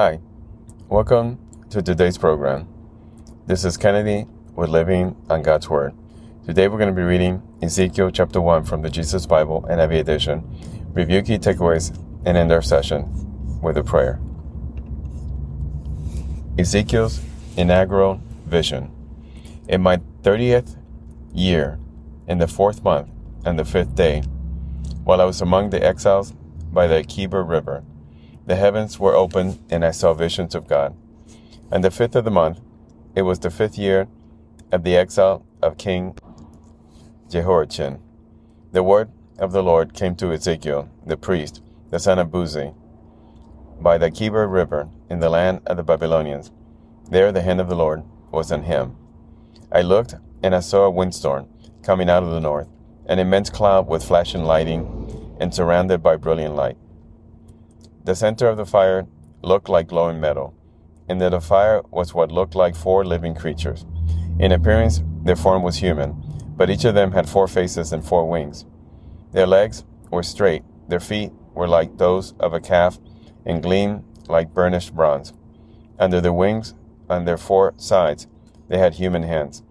Hi, 0.00 0.20
welcome 0.88 1.40
to 1.70 1.82
today's 1.82 2.16
program. 2.16 2.68
This 3.48 3.64
is 3.64 3.76
Kennedy 3.76 4.28
with 4.54 4.70
Living 4.70 5.16
on 5.28 5.42
God's 5.42 5.68
Word. 5.68 5.92
Today 6.46 6.68
we're 6.68 6.78
going 6.78 6.94
to 6.94 6.94
be 6.94 7.02
reading 7.02 7.42
Ezekiel 7.62 8.12
chapter 8.12 8.40
1 8.40 8.62
from 8.62 8.82
the 8.82 8.90
Jesus 8.90 9.26
Bible 9.26 9.66
NIV 9.68 9.98
edition, 9.98 10.44
review 10.92 11.20
key 11.22 11.36
takeaways, 11.36 11.98
and 12.24 12.36
end 12.36 12.52
our 12.52 12.62
session 12.62 13.08
with 13.60 13.76
a 13.76 13.82
prayer. 13.82 14.20
Ezekiel's 16.56 17.20
inaugural 17.56 18.20
vision. 18.46 18.92
In 19.68 19.82
my 19.82 19.96
30th 20.22 20.76
year, 21.34 21.80
in 22.28 22.38
the 22.38 22.46
fourth 22.46 22.84
month 22.84 23.08
and 23.44 23.58
the 23.58 23.64
fifth 23.64 23.96
day, 23.96 24.20
while 25.02 25.20
I 25.20 25.24
was 25.24 25.40
among 25.40 25.70
the 25.70 25.84
exiles 25.84 26.30
by 26.70 26.86
the 26.86 27.02
Kebar 27.02 27.42
River, 27.42 27.82
the 28.48 28.56
heavens 28.56 28.98
were 28.98 29.14
opened, 29.14 29.58
and 29.68 29.84
I 29.84 29.90
saw 29.90 30.14
visions 30.14 30.54
of 30.54 30.66
God. 30.66 30.96
And 31.70 31.84
the 31.84 31.90
fifth 31.90 32.16
of 32.16 32.24
the 32.24 32.30
month, 32.30 32.60
it 33.14 33.20
was 33.20 33.38
the 33.38 33.50
fifth 33.50 33.76
year 33.76 34.08
of 34.72 34.84
the 34.84 34.96
exile 34.96 35.44
of 35.62 35.76
King 35.76 36.16
Jehoiachin. 37.28 37.98
The 38.72 38.82
word 38.82 39.10
of 39.38 39.52
the 39.52 39.62
Lord 39.62 39.92
came 39.92 40.16
to 40.16 40.32
Ezekiel, 40.32 40.88
the 41.04 41.18
priest, 41.18 41.60
the 41.90 41.98
son 41.98 42.18
of 42.18 42.28
Buzi, 42.28 42.74
by 43.82 43.98
the 43.98 44.10
Kebar 44.10 44.50
River 44.50 44.88
in 45.10 45.20
the 45.20 45.28
land 45.28 45.60
of 45.66 45.76
the 45.76 45.82
Babylonians. 45.82 46.50
There 47.10 47.30
the 47.32 47.42
hand 47.42 47.60
of 47.60 47.68
the 47.68 47.76
Lord 47.76 48.02
was 48.30 48.50
on 48.50 48.62
him. 48.62 48.96
I 49.70 49.82
looked, 49.82 50.14
and 50.42 50.54
I 50.54 50.60
saw 50.60 50.84
a 50.84 50.90
windstorm 50.90 51.48
coming 51.82 52.08
out 52.08 52.22
of 52.22 52.30
the 52.30 52.40
north, 52.40 52.68
an 53.04 53.18
immense 53.18 53.50
cloud 53.50 53.88
with 53.88 54.02
flashing 54.02 54.44
lightning 54.44 55.36
and 55.38 55.54
surrounded 55.54 56.02
by 56.02 56.16
brilliant 56.16 56.56
light. 56.56 56.78
The 58.08 58.16
center 58.16 58.48
of 58.48 58.56
the 58.56 58.64
fire 58.64 59.06
looked 59.42 59.68
like 59.68 59.88
glowing 59.88 60.18
metal, 60.18 60.54
and 61.10 61.20
that 61.20 61.32
the 61.32 61.42
fire 61.42 61.82
was 61.90 62.14
what 62.14 62.32
looked 62.32 62.54
like 62.54 62.74
four 62.74 63.04
living 63.04 63.34
creatures. 63.34 63.84
In 64.38 64.52
appearance, 64.52 65.02
their 65.24 65.36
form 65.36 65.62
was 65.62 65.76
human, 65.76 66.14
but 66.56 66.70
each 66.70 66.86
of 66.86 66.94
them 66.94 67.12
had 67.12 67.28
four 67.28 67.46
faces 67.46 67.92
and 67.92 68.02
four 68.02 68.26
wings. 68.26 68.64
Their 69.32 69.46
legs 69.46 69.84
were 70.10 70.22
straight, 70.22 70.62
their 70.88 71.00
feet 71.00 71.32
were 71.52 71.68
like 71.68 71.98
those 71.98 72.32
of 72.40 72.54
a 72.54 72.60
calf, 72.60 72.98
and 73.44 73.62
gleamed 73.62 74.04
like 74.26 74.54
burnished 74.54 74.96
bronze. 74.96 75.34
Under 75.98 76.18
their 76.18 76.32
wings, 76.32 76.72
on 77.10 77.26
their 77.26 77.36
four 77.36 77.74
sides, 77.76 78.26
they 78.68 78.78
had 78.78 78.94
human 78.94 79.24
hands. 79.24 79.62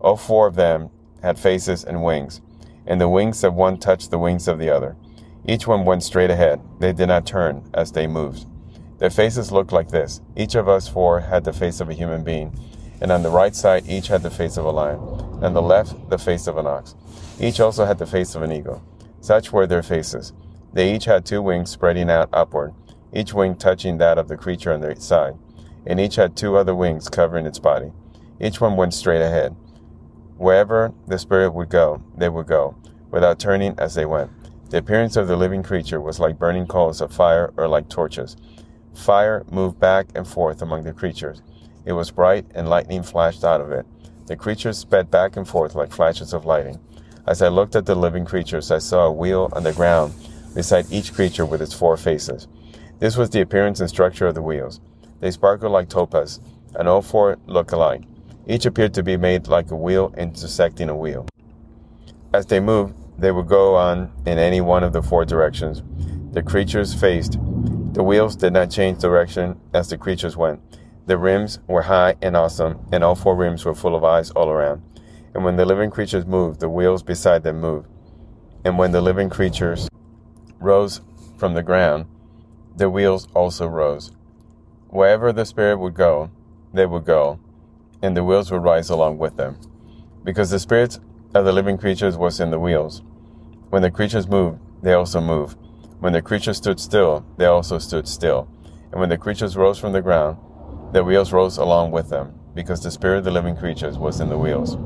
All 0.00 0.16
four 0.16 0.48
of 0.48 0.56
them 0.56 0.90
had 1.22 1.38
faces 1.38 1.84
and 1.84 2.02
wings, 2.02 2.40
and 2.88 3.00
the 3.00 3.08
wings 3.08 3.44
of 3.44 3.54
one 3.54 3.78
touched 3.78 4.10
the 4.10 4.18
wings 4.18 4.48
of 4.48 4.58
the 4.58 4.68
other. 4.68 4.96
Each 5.46 5.66
one 5.66 5.84
went 5.84 6.02
straight 6.02 6.30
ahead. 6.30 6.60
They 6.80 6.92
did 6.92 7.08
not 7.08 7.26
turn 7.26 7.68
as 7.74 7.92
they 7.92 8.06
moved. 8.06 8.46
Their 8.98 9.10
faces 9.10 9.52
looked 9.52 9.72
like 9.72 9.88
this. 9.88 10.20
Each 10.36 10.54
of 10.54 10.68
us 10.68 10.88
four 10.88 11.20
had 11.20 11.44
the 11.44 11.52
face 11.52 11.80
of 11.80 11.90
a 11.90 11.94
human 11.94 12.24
being, 12.24 12.56
and 13.00 13.12
on 13.12 13.22
the 13.22 13.30
right 13.30 13.54
side 13.54 13.84
each 13.86 14.08
had 14.08 14.22
the 14.22 14.30
face 14.30 14.56
of 14.56 14.64
a 14.64 14.70
lion, 14.70 15.00
and 15.34 15.44
on 15.44 15.52
the 15.52 15.60
left 15.60 16.08
the 16.08 16.18
face 16.18 16.46
of 16.46 16.56
an 16.56 16.66
ox. 16.66 16.94
Each 17.38 17.60
also 17.60 17.84
had 17.84 17.98
the 17.98 18.06
face 18.06 18.34
of 18.34 18.42
an 18.42 18.52
eagle. 18.52 18.82
Such 19.20 19.52
were 19.52 19.66
their 19.66 19.82
faces. 19.82 20.32
They 20.72 20.94
each 20.94 21.04
had 21.04 21.26
two 21.26 21.42
wings 21.42 21.70
spreading 21.70 22.10
out 22.10 22.30
upward, 22.32 22.72
each 23.12 23.34
wing 23.34 23.56
touching 23.56 23.98
that 23.98 24.18
of 24.18 24.28
the 24.28 24.36
creature 24.36 24.72
on 24.72 24.80
their 24.80 24.96
side, 24.96 25.34
and 25.86 26.00
each 26.00 26.16
had 26.16 26.36
two 26.36 26.56
other 26.56 26.74
wings 26.74 27.08
covering 27.08 27.46
its 27.46 27.58
body. 27.58 27.92
Each 28.40 28.60
one 28.60 28.76
went 28.76 28.94
straight 28.94 29.22
ahead. 29.22 29.54
Wherever 30.36 30.94
the 31.06 31.18
spirit 31.18 31.52
would 31.52 31.68
go, 31.68 32.02
they 32.16 32.28
would 32.28 32.46
go, 32.46 32.76
without 33.10 33.38
turning 33.38 33.74
as 33.78 33.94
they 33.94 34.06
went. 34.06 34.30
The 34.70 34.78
appearance 34.78 35.16
of 35.16 35.28
the 35.28 35.36
living 35.36 35.62
creature 35.62 36.00
was 36.00 36.18
like 36.18 36.38
burning 36.38 36.66
coals 36.66 37.00
of 37.00 37.12
fire 37.12 37.52
or 37.56 37.68
like 37.68 37.88
torches. 37.88 38.36
Fire 38.94 39.44
moved 39.50 39.78
back 39.78 40.06
and 40.14 40.26
forth 40.26 40.62
among 40.62 40.84
the 40.84 40.92
creatures. 40.92 41.42
It 41.84 41.92
was 41.92 42.10
bright, 42.10 42.46
and 42.54 42.68
lightning 42.68 43.02
flashed 43.02 43.44
out 43.44 43.60
of 43.60 43.70
it. 43.70 43.86
The 44.26 44.36
creatures 44.36 44.78
sped 44.78 45.10
back 45.10 45.36
and 45.36 45.46
forth 45.46 45.74
like 45.74 45.92
flashes 45.92 46.32
of 46.32 46.46
lightning. 46.46 46.80
As 47.26 47.42
I 47.42 47.48
looked 47.48 47.76
at 47.76 47.86
the 47.86 47.94
living 47.94 48.24
creatures, 48.24 48.70
I 48.70 48.78
saw 48.78 49.06
a 49.06 49.12
wheel 49.12 49.50
on 49.52 49.62
the 49.62 49.72
ground 49.72 50.14
beside 50.54 50.90
each 50.90 51.12
creature 51.12 51.44
with 51.44 51.60
its 51.60 51.74
four 51.74 51.96
faces. 51.96 52.48
This 53.00 53.16
was 53.16 53.30
the 53.30 53.42
appearance 53.42 53.80
and 53.80 53.88
structure 53.88 54.26
of 54.26 54.34
the 54.34 54.42
wheels. 54.42 54.80
They 55.20 55.30
sparkled 55.30 55.72
like 55.72 55.88
topaz, 55.88 56.40
and 56.74 56.88
all 56.88 57.02
four 57.02 57.38
looked 57.46 57.72
alike. 57.72 58.02
Each 58.46 58.66
appeared 58.66 58.94
to 58.94 59.02
be 59.02 59.16
made 59.16 59.48
like 59.48 59.70
a 59.70 59.76
wheel 59.76 60.14
intersecting 60.16 60.88
a 60.88 60.96
wheel. 60.96 61.26
As 62.32 62.46
they 62.46 62.60
moved, 62.60 62.94
they 63.18 63.30
would 63.30 63.48
go 63.48 63.74
on 63.76 64.12
in 64.26 64.38
any 64.38 64.60
one 64.60 64.82
of 64.82 64.92
the 64.92 65.02
four 65.02 65.24
directions 65.24 65.82
the 66.34 66.42
creatures 66.42 66.92
faced. 66.92 67.38
The 67.92 68.02
wheels 68.02 68.34
did 68.34 68.52
not 68.52 68.68
change 68.68 68.98
direction 68.98 69.60
as 69.72 69.88
the 69.88 69.96
creatures 69.96 70.36
went. 70.36 70.60
The 71.06 71.16
rims 71.16 71.60
were 71.68 71.82
high 71.82 72.16
and 72.20 72.36
awesome, 72.36 72.84
and 72.90 73.04
all 73.04 73.14
four 73.14 73.36
rims 73.36 73.64
were 73.64 73.74
full 73.74 73.94
of 73.94 74.02
eyes 74.02 74.32
all 74.32 74.50
around. 74.50 74.82
And 75.32 75.44
when 75.44 75.54
the 75.54 75.64
living 75.64 75.92
creatures 75.92 76.26
moved, 76.26 76.58
the 76.58 76.68
wheels 76.68 77.04
beside 77.04 77.44
them 77.44 77.60
moved. 77.60 77.86
And 78.64 78.78
when 78.78 78.90
the 78.90 79.00
living 79.00 79.30
creatures 79.30 79.88
rose 80.58 81.02
from 81.36 81.54
the 81.54 81.62
ground, 81.62 82.06
the 82.76 82.90
wheels 82.90 83.28
also 83.32 83.68
rose. 83.68 84.10
Wherever 84.88 85.32
the 85.32 85.44
Spirit 85.44 85.78
would 85.78 85.94
go, 85.94 86.32
they 86.72 86.86
would 86.86 87.04
go, 87.04 87.38
and 88.02 88.16
the 88.16 88.24
wheels 88.24 88.50
would 88.50 88.64
rise 88.64 88.90
along 88.90 89.18
with 89.18 89.36
them. 89.36 89.56
Because 90.24 90.50
the 90.50 90.58
spirits 90.58 90.98
of 91.34 91.44
the 91.44 91.52
living 91.52 91.76
creatures 91.76 92.16
was 92.16 92.38
in 92.38 92.50
the 92.50 92.60
wheels. 92.60 93.02
When 93.70 93.82
the 93.82 93.90
creatures 93.90 94.28
moved, 94.28 94.60
they 94.82 94.92
also 94.92 95.20
moved. 95.20 95.58
When 95.98 96.12
the 96.12 96.22
creatures 96.22 96.58
stood 96.58 96.78
still, 96.78 97.26
they 97.38 97.46
also 97.46 97.78
stood 97.78 98.06
still. 98.06 98.48
And 98.92 99.00
when 99.00 99.08
the 99.08 99.18
creatures 99.18 99.56
rose 99.56 99.78
from 99.78 99.92
the 99.92 100.02
ground, 100.02 100.38
the 100.92 101.02
wheels 101.02 101.32
rose 101.32 101.56
along 101.56 101.90
with 101.90 102.08
them, 102.08 102.38
because 102.54 102.82
the 102.82 102.90
spirit 102.92 103.18
of 103.18 103.24
the 103.24 103.32
living 103.32 103.56
creatures 103.56 103.98
was 103.98 104.20
in 104.20 104.28
the 104.28 104.38
wheels. 104.38 104.76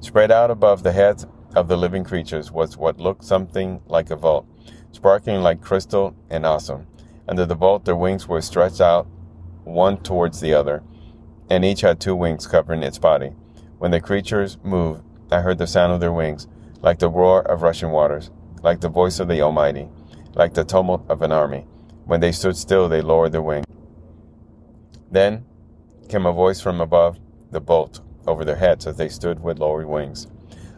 Spread 0.00 0.30
out 0.30 0.50
above 0.50 0.82
the 0.82 0.92
heads 0.92 1.26
of 1.56 1.66
the 1.68 1.78
living 1.78 2.04
creatures 2.04 2.52
was 2.52 2.76
what 2.76 3.00
looked 3.00 3.24
something 3.24 3.80
like 3.86 4.10
a 4.10 4.16
vault, 4.16 4.46
sparkling 4.92 5.40
like 5.40 5.62
crystal 5.62 6.14
and 6.28 6.44
awesome. 6.44 6.86
Under 7.26 7.46
the 7.46 7.54
vault, 7.54 7.86
their 7.86 7.96
wings 7.96 8.28
were 8.28 8.42
stretched 8.42 8.82
out, 8.82 9.06
one 9.64 9.96
towards 9.96 10.40
the 10.40 10.52
other, 10.52 10.82
and 11.48 11.64
each 11.64 11.80
had 11.80 12.00
two 12.00 12.14
wings 12.14 12.46
covering 12.46 12.82
its 12.82 12.98
body. 12.98 13.32
When 13.78 13.92
the 13.92 14.00
creatures 14.00 14.58
moved, 14.62 15.04
I 15.32 15.40
heard 15.40 15.58
the 15.58 15.66
sound 15.68 15.92
of 15.92 16.00
their 16.00 16.12
wings, 16.12 16.48
like 16.82 16.98
the 16.98 17.08
roar 17.08 17.42
of 17.42 17.62
rushing 17.62 17.90
waters, 17.90 18.32
like 18.64 18.80
the 18.80 18.88
voice 18.88 19.20
of 19.20 19.28
the 19.28 19.42
Almighty, 19.42 19.88
like 20.34 20.54
the 20.54 20.64
tumult 20.64 21.08
of 21.08 21.22
an 21.22 21.30
army. 21.30 21.66
When 22.04 22.18
they 22.18 22.32
stood 22.32 22.56
still, 22.56 22.88
they 22.88 23.00
lowered 23.00 23.30
their 23.30 23.40
wings. 23.40 23.66
Then 25.08 25.44
came 26.08 26.26
a 26.26 26.32
voice 26.32 26.60
from 26.60 26.80
above 26.80 27.20
the 27.52 27.60
vault 27.60 28.00
over 28.26 28.44
their 28.44 28.56
heads 28.56 28.88
as 28.88 28.96
they 28.96 29.08
stood 29.08 29.40
with 29.40 29.60
lowered 29.60 29.86
wings. 29.86 30.26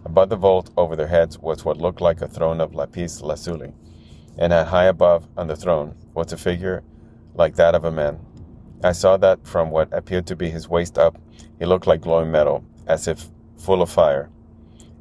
Above 0.05 0.29
the 0.29 0.37
vault 0.37 0.71
over 0.77 0.97
their 0.97 1.07
heads 1.07 1.39
was 1.39 1.65
what 1.65 1.79
looked 1.79 2.03
like 2.03 2.21
a 2.21 2.29
throne 2.29 2.61
of 2.61 2.75
lapis 2.75 3.23
lazuli, 3.23 3.73
and 4.37 4.53
high 4.53 4.85
above 4.85 5.27
on 5.39 5.47
the 5.47 5.57
throne 5.57 5.95
was 6.12 6.31
a 6.31 6.37
figure 6.37 6.83
like 7.35 7.57
that 7.57 7.75
of 7.75 7.85
a 7.87 7.91
man. 7.91 8.19
I 8.85 8.93
saw 8.93 9.17
that 9.17 9.47
from 9.47 9.71
what 9.71 9.89
appeared 9.93 10.27
to 10.27 10.37
be 10.37 10.51
his 10.51 10.69
waist 10.69 10.99
up, 10.99 11.17
he 11.59 11.65
looked 11.65 11.87
like 11.87 12.03
glowing 12.03 12.31
metal, 12.31 12.62
as 12.87 13.09
if 13.09 13.31
full 13.57 13.81
of 13.81 13.89
fire 13.89 14.29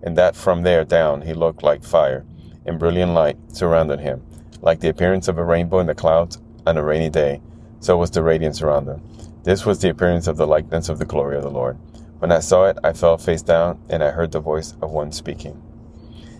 and 0.03 0.17
that 0.17 0.35
from 0.35 0.63
there 0.63 0.83
down 0.83 1.21
he 1.21 1.33
looked 1.33 1.63
like 1.63 1.83
fire, 1.83 2.25
and 2.65 2.79
brilliant 2.79 3.13
light 3.13 3.37
surrounded 3.51 3.99
him, 3.99 4.23
like 4.61 4.79
the 4.79 4.89
appearance 4.89 5.27
of 5.27 5.37
a 5.37 5.43
rainbow 5.43 5.79
in 5.79 5.87
the 5.87 5.95
clouds 5.95 6.41
on 6.65 6.77
a 6.77 6.83
rainy 6.83 7.09
day, 7.09 7.41
so 7.79 7.97
was 7.97 8.11
the 8.11 8.23
radiance 8.23 8.61
around 8.61 8.87
him. 8.87 9.01
This 9.43 9.65
was 9.65 9.79
the 9.79 9.89
appearance 9.89 10.27
of 10.27 10.37
the 10.37 10.47
likeness 10.47 10.89
of 10.89 10.99
the 10.99 11.05
glory 11.05 11.37
of 11.37 11.43
the 11.43 11.49
Lord. 11.49 11.77
When 12.19 12.31
I 12.31 12.39
saw 12.39 12.65
it, 12.65 12.77
I 12.83 12.93
fell 12.93 13.17
face 13.17 13.41
down, 13.41 13.79
and 13.89 14.03
I 14.03 14.11
heard 14.11 14.31
the 14.31 14.39
voice 14.39 14.75
of 14.81 14.91
one 14.91 15.11
speaking. 15.11 15.59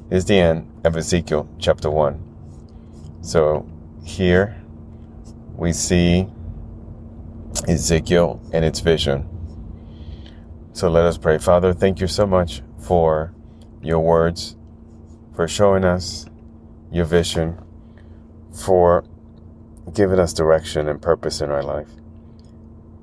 This 0.09 0.19
is 0.19 0.25
the 0.25 0.37
end 0.37 0.69
of 0.83 0.95
Ezekiel 0.95 1.49
chapter 1.57 1.89
1. 1.89 3.19
So 3.21 3.67
here 4.03 4.61
we 5.55 5.73
see 5.73 6.27
Ezekiel 7.67 8.39
and 8.53 8.63
its 8.63 8.79
vision. 8.79 9.27
So 10.73 10.89
let 10.89 11.05
us 11.05 11.17
pray. 11.17 11.37
Father, 11.37 11.73
thank 11.73 11.99
you 11.99 12.07
so 12.07 12.27
much 12.27 12.61
for 12.77 13.33
your 13.81 13.99
words, 13.99 14.55
for 15.35 15.47
showing 15.47 15.83
us 15.83 16.25
your 16.91 17.05
vision, 17.05 17.57
for 18.53 19.03
giving 19.93 20.19
us 20.19 20.33
direction 20.33 20.87
and 20.87 21.01
purpose 21.01 21.41
in 21.41 21.49
our 21.49 21.63
life. 21.63 21.89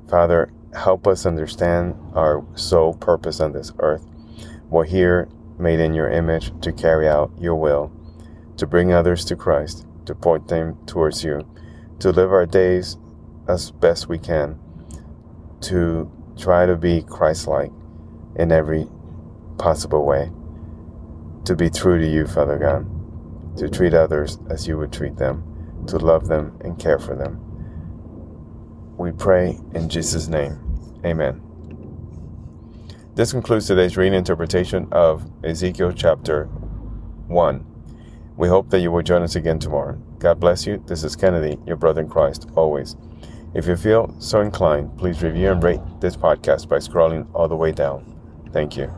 Father, 0.08 0.50
help 0.74 1.06
us 1.06 1.26
understand 1.26 1.94
our 2.14 2.44
sole 2.54 2.94
purpose 2.94 3.40
on 3.40 3.52
this 3.52 3.72
earth. 3.80 4.06
We're 4.70 4.84
here 4.84 5.28
made 5.58 5.80
in 5.80 5.94
your 5.94 6.10
image 6.10 6.52
to 6.60 6.72
carry 6.72 7.08
out 7.08 7.32
your 7.38 7.56
will, 7.56 7.90
to 8.56 8.66
bring 8.66 8.92
others 8.92 9.24
to 9.26 9.36
Christ, 9.36 9.86
to 10.06 10.14
point 10.14 10.48
them 10.48 10.78
towards 10.86 11.24
you, 11.24 11.46
to 11.98 12.10
live 12.10 12.32
our 12.32 12.46
days 12.46 12.96
as 13.48 13.70
best 13.70 14.08
we 14.08 14.18
can, 14.18 14.58
to 15.62 16.10
try 16.36 16.66
to 16.66 16.76
be 16.76 17.02
Christ 17.02 17.48
like 17.48 17.72
in 18.36 18.52
every 18.52 18.86
possible 19.58 20.04
way 20.04 20.30
to 21.48 21.56
be 21.56 21.70
true 21.70 21.98
to 21.98 22.06
you, 22.06 22.26
Father 22.26 22.58
God, 22.58 22.86
to 23.56 23.70
treat 23.70 23.94
others 23.94 24.38
as 24.50 24.68
you 24.68 24.76
would 24.76 24.92
treat 24.92 25.16
them, 25.16 25.42
to 25.86 25.96
love 25.96 26.28
them 26.28 26.58
and 26.60 26.78
care 26.78 26.98
for 26.98 27.16
them. 27.16 27.40
we 28.98 29.12
pray 29.12 29.58
in 29.72 29.88
Jesus' 29.88 30.28
name. 30.28 30.58
Amen. 31.06 31.40
This 33.14 33.32
concludes 33.32 33.66
today's 33.66 33.96
reading 33.96 34.18
interpretation 34.18 34.88
of 34.92 35.26
Ezekiel 35.42 35.92
chapter 35.92 36.44
1. 37.28 37.66
We 38.36 38.48
hope 38.48 38.68
that 38.68 38.80
you 38.80 38.92
will 38.92 39.02
join 39.02 39.22
us 39.22 39.34
again 39.34 39.58
tomorrow. 39.58 39.94
God 40.18 40.38
bless 40.38 40.66
you. 40.66 40.84
This 40.86 41.02
is 41.02 41.16
Kennedy, 41.16 41.58
your 41.66 41.76
brother 41.76 42.02
in 42.02 42.10
Christ, 42.10 42.46
always. 42.56 42.94
If 43.54 43.66
you 43.66 43.74
feel 43.74 44.14
so 44.18 44.42
inclined, 44.42 44.98
please 44.98 45.22
review 45.22 45.50
and 45.52 45.62
rate 45.62 45.80
this 45.98 46.14
podcast 46.14 46.68
by 46.68 46.76
scrolling 46.76 47.26
all 47.32 47.48
the 47.48 47.56
way 47.56 47.72
down. 47.72 48.04
Thank 48.52 48.76
you. 48.76 48.92